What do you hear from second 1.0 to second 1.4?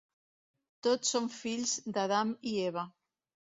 som